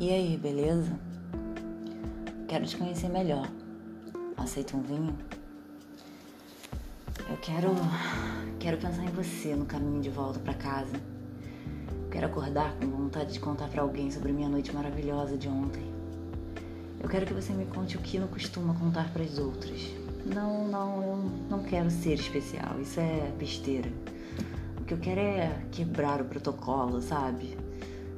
E 0.00 0.10
aí, 0.10 0.36
beleza? 0.36 0.90
Quero 2.48 2.66
te 2.66 2.76
conhecer 2.76 3.08
melhor. 3.08 3.48
Aceita 4.36 4.76
um 4.76 4.82
vinho? 4.82 5.16
Eu 7.30 7.36
quero. 7.36 7.68
Quero 8.58 8.76
pensar 8.76 9.04
em 9.04 9.10
você 9.10 9.54
no 9.54 9.64
caminho 9.64 10.02
de 10.02 10.10
volta 10.10 10.40
para 10.40 10.52
casa. 10.54 11.00
Quero 12.10 12.26
acordar 12.26 12.74
com 12.74 12.86
vontade 12.86 13.34
de 13.34 13.38
contar 13.38 13.68
para 13.68 13.82
alguém 13.82 14.10
sobre 14.10 14.32
minha 14.32 14.48
noite 14.48 14.74
maravilhosa 14.74 15.36
de 15.36 15.48
ontem. 15.48 15.84
Eu 17.00 17.08
quero 17.08 17.24
que 17.24 17.32
você 17.32 17.52
me 17.52 17.66
conte 17.66 17.96
o 17.96 18.00
que 18.00 18.18
não 18.18 18.26
costuma 18.26 18.74
contar 18.74 19.12
para 19.12 19.22
as 19.22 19.38
outras. 19.38 19.80
Não, 20.26 20.66
não, 20.66 21.02
eu 21.02 21.16
não 21.48 21.62
quero 21.62 21.88
ser 21.88 22.14
especial. 22.14 22.80
Isso 22.80 22.98
é 22.98 23.32
besteira. 23.38 23.90
O 24.80 24.84
que 24.84 24.92
eu 24.92 24.98
quero 24.98 25.20
é 25.20 25.56
quebrar 25.70 26.20
o 26.20 26.24
protocolo, 26.24 27.00
sabe? 27.00 27.63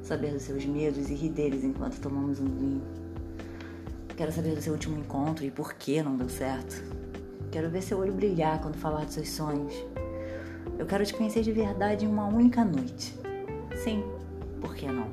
Saber 0.07 0.31
dos 0.31 0.43
seus 0.43 0.65
medos 0.65 1.09
e 1.09 1.13
rir 1.13 1.31
deles 1.31 1.65
enquanto 1.65 1.99
tomamos 1.99 2.39
um 2.39 2.45
vinho. 2.45 2.81
Quero 4.15 4.31
saber 4.31 4.55
do 4.55 4.61
seu 4.61 4.71
último 4.71 4.97
encontro 4.97 5.43
e 5.43 5.51
por 5.51 5.73
que 5.73 6.01
não 6.01 6.15
deu 6.15 6.29
certo. 6.29 6.81
Quero 7.51 7.69
ver 7.69 7.83
seu 7.83 7.97
olho 7.97 8.13
brilhar 8.13 8.61
quando 8.61 8.77
falar 8.77 9.03
dos 9.03 9.15
seus 9.15 9.29
sonhos. 9.29 9.73
Eu 10.79 10.85
quero 10.85 11.05
te 11.05 11.13
conhecer 11.13 11.41
de 11.43 11.51
verdade 11.51 12.05
em 12.05 12.07
uma 12.07 12.25
única 12.25 12.63
noite. 12.63 13.13
Sim, 13.83 14.01
por 14.61 14.73
que 14.75 14.87
não? 14.87 15.07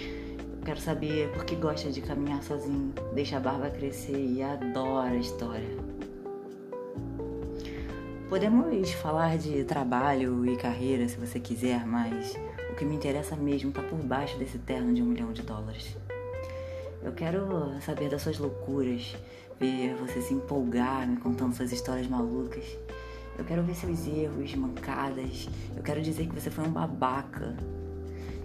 Eu 0.00 0.64
quero 0.64 0.80
saber 0.80 1.30
por 1.30 1.44
que 1.44 1.54
gosta 1.54 1.88
de 1.88 2.00
caminhar 2.00 2.42
sozinho, 2.42 2.92
deixa 3.14 3.36
a 3.36 3.40
barba 3.40 3.70
crescer 3.70 4.18
e 4.18 4.42
adora 4.42 5.12
a 5.12 5.18
história. 5.18 5.70
Podemos 8.28 8.90
falar 8.94 9.38
de 9.38 9.62
trabalho 9.62 10.44
e 10.44 10.56
carreira 10.56 11.08
se 11.08 11.16
você 11.16 11.38
quiser, 11.38 11.86
mas 11.86 12.34
o 12.74 12.76
que 12.76 12.84
me 12.84 12.96
interessa 12.96 13.36
mesmo 13.36 13.68
está 13.70 13.80
por 13.82 13.98
baixo 14.02 14.36
desse 14.36 14.58
terno 14.58 14.92
de 14.92 15.00
um 15.00 15.06
milhão 15.06 15.32
de 15.32 15.42
dólares. 15.42 15.96
Eu 17.04 17.12
quero 17.12 17.80
saber 17.80 18.10
das 18.10 18.20
suas 18.20 18.36
loucuras, 18.36 19.14
ver 19.60 19.94
você 19.94 20.20
se 20.20 20.34
empolgar 20.34 21.06
me 21.06 21.16
contando 21.18 21.54
suas 21.54 21.70
histórias 21.70 22.08
malucas. 22.08 22.64
Eu 23.38 23.44
quero 23.44 23.62
ver 23.62 23.76
seus 23.76 24.04
erros, 24.08 24.56
mancadas. 24.56 25.48
Eu 25.76 25.84
quero 25.84 26.02
dizer 26.02 26.26
que 26.26 26.34
você 26.34 26.50
foi 26.50 26.64
um 26.64 26.72
babaca. 26.72 27.56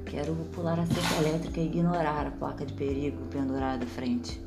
Quero 0.05 0.35
pular 0.51 0.79
a 0.79 0.85
cerca 0.85 1.27
elétrica 1.27 1.59
e 1.59 1.65
ignorar 1.65 2.27
a 2.27 2.31
placa 2.31 2.63
de 2.63 2.73
perigo 2.73 3.25
pendurada 3.31 3.83
à 3.83 3.87
frente. 3.87 4.39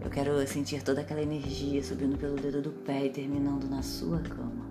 Eu 0.00 0.08
quero 0.08 0.46
sentir 0.46 0.84
toda 0.84 1.00
aquela 1.00 1.20
energia 1.20 1.82
subindo 1.82 2.16
pelo 2.16 2.36
dedo 2.36 2.62
do 2.62 2.70
pé 2.70 3.06
e 3.06 3.10
terminando 3.10 3.68
na 3.68 3.82
sua 3.82 4.20
cama. 4.20 4.69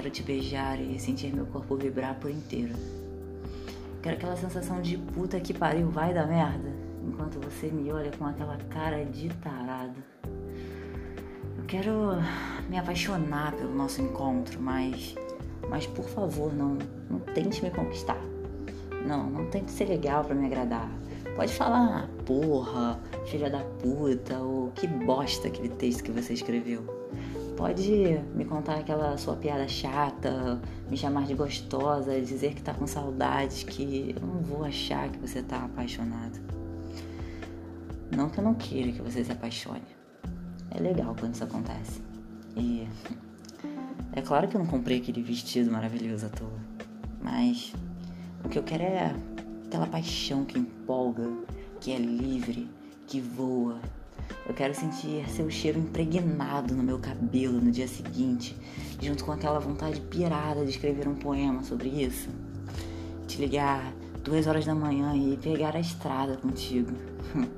Quero 0.00 0.10
te 0.10 0.22
beijar 0.22 0.80
e 0.80 0.98
sentir 0.98 1.30
meu 1.30 1.44
corpo 1.44 1.76
vibrar 1.76 2.14
por 2.14 2.30
inteiro. 2.30 2.72
Quero 4.02 4.16
aquela 4.16 4.34
sensação 4.34 4.80
de 4.80 4.96
puta 4.96 5.38
que 5.38 5.52
pariu, 5.52 5.90
vai 5.90 6.14
da 6.14 6.26
merda, 6.26 6.70
enquanto 7.06 7.38
você 7.38 7.66
me 7.66 7.92
olha 7.92 8.10
com 8.18 8.24
aquela 8.24 8.56
cara 8.70 9.04
de 9.04 9.28
tarado. 9.28 10.02
Eu 11.58 11.64
quero 11.66 11.92
me 12.70 12.78
apaixonar 12.78 13.52
pelo 13.52 13.74
nosso 13.74 14.00
encontro, 14.00 14.58
mas 14.58 15.14
mas 15.68 15.86
por 15.86 16.06
favor, 16.06 16.50
não 16.54 16.78
não 17.10 17.20
tente 17.20 17.62
me 17.62 17.70
conquistar. 17.70 18.22
Não, 19.06 19.28
não 19.28 19.50
tente 19.50 19.70
ser 19.70 19.84
legal 19.84 20.24
para 20.24 20.34
me 20.34 20.46
agradar. 20.46 20.90
Pode 21.36 21.52
falar, 21.52 22.08
porra, 22.24 22.98
filha 23.26 23.50
da 23.50 23.60
puta, 23.82 24.38
ou 24.38 24.70
que 24.70 24.86
bosta 24.86 25.48
aquele 25.48 25.68
texto 25.68 26.04
que 26.04 26.10
você 26.10 26.32
escreveu. 26.32 26.99
Pode 27.60 27.92
me 28.34 28.46
contar 28.46 28.76
aquela 28.76 29.18
sua 29.18 29.36
piada 29.36 29.68
chata, 29.68 30.58
me 30.88 30.96
chamar 30.96 31.26
de 31.26 31.34
gostosa, 31.34 32.18
dizer 32.18 32.54
que 32.54 32.62
tá 32.62 32.72
com 32.72 32.86
saudade, 32.86 33.66
que 33.66 34.14
eu 34.16 34.26
não 34.26 34.40
vou 34.40 34.64
achar 34.64 35.10
que 35.10 35.18
você 35.18 35.42
tá 35.42 35.66
apaixonado. 35.66 36.40
Não 38.16 38.30
que 38.30 38.38
eu 38.38 38.44
não 38.44 38.54
queira 38.54 38.90
que 38.92 39.02
você 39.02 39.22
se 39.22 39.30
apaixone. 39.30 39.82
É 40.70 40.80
legal 40.80 41.14
quando 41.20 41.34
isso 41.34 41.44
acontece. 41.44 42.00
E 42.56 42.88
é 44.14 44.22
claro 44.22 44.48
que 44.48 44.56
eu 44.56 44.60
não 44.60 44.66
comprei 44.66 44.96
aquele 44.96 45.22
vestido 45.22 45.70
maravilhoso 45.70 46.24
à 46.24 46.28
toa. 46.30 46.60
Mas 47.20 47.74
o 48.42 48.48
que 48.48 48.58
eu 48.58 48.62
quero 48.62 48.84
é 48.84 49.14
aquela 49.66 49.86
paixão 49.86 50.46
que 50.46 50.58
empolga, 50.58 51.30
que 51.78 51.92
é 51.92 51.98
livre, 51.98 52.70
que 53.06 53.20
voa. 53.20 53.78
Quero 54.60 54.74
sentir 54.74 55.26
seu 55.30 55.48
cheiro 55.48 55.78
impregnado 55.78 56.74
no 56.74 56.82
meu 56.82 56.98
cabelo 56.98 57.58
no 57.62 57.70
dia 57.70 57.88
seguinte, 57.88 58.54
junto 59.00 59.24
com 59.24 59.32
aquela 59.32 59.58
vontade 59.58 59.98
pirada 60.02 60.62
de 60.66 60.70
escrever 60.70 61.08
um 61.08 61.14
poema 61.14 61.62
sobre 61.62 61.88
isso. 61.88 62.28
Te 63.26 63.40
ligar 63.40 63.90
duas 64.22 64.46
horas 64.46 64.66
da 64.66 64.74
manhã 64.74 65.16
e 65.16 65.38
pegar 65.38 65.74
a 65.74 65.80
estrada 65.80 66.36
contigo. 66.36 66.92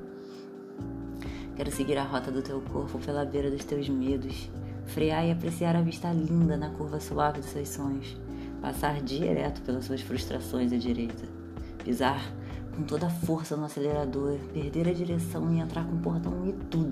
quero 1.56 1.72
seguir 1.72 1.98
a 1.98 2.04
rota 2.04 2.30
do 2.30 2.41
teu 2.41 2.60
corpo 2.60 3.00
pela 3.00 3.24
beira 3.24 3.50
dos 3.50 3.64
teus 3.64 3.88
medos, 3.88 4.48
frear 4.86 5.26
e 5.26 5.32
apreciar 5.32 5.74
a 5.74 5.82
vista 5.82 6.12
linda 6.12 6.56
na 6.56 6.70
curva 6.70 7.00
suave 7.00 7.41
dos 7.41 7.50
seus 7.50 7.68
sonhos, 7.68 8.16
passar 8.60 9.00
direto 9.00 9.60
pelas 9.62 9.86
suas 9.86 10.02
frustrações 10.02 10.72
à 10.72 10.76
direita 10.76 11.42
pisar 11.82 12.32
com 12.74 12.82
toda 12.84 13.06
a 13.06 13.10
força 13.10 13.56
no 13.56 13.64
acelerador, 13.64 14.38
perder 14.52 14.88
a 14.88 14.92
direção 14.92 15.52
e 15.52 15.60
entrar 15.60 15.84
com 15.84 15.96
o 15.96 15.98
portão 15.98 16.46
e 16.46 16.52
tudo 16.70 16.91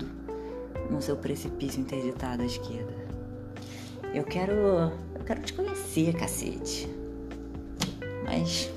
no 0.91 1.01
seu 1.01 1.15
precipício 1.15 1.79
interditado 1.79 2.43
à 2.43 2.45
esquerda. 2.45 2.93
Eu 4.13 4.23
quero. 4.25 4.53
Eu 4.53 5.23
quero 5.25 5.41
te 5.41 5.53
conhecer, 5.53 6.13
cacete. 6.13 6.87
Mas. 8.25 8.69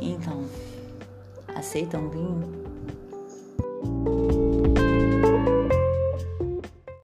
Então. 0.00 0.44
Aceita 1.54 1.98
um 1.98 2.08
vinho? 2.08 2.65